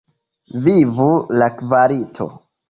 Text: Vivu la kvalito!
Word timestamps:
Vivu 0.67 1.09
la 1.41 1.51
kvalito! 1.61 2.29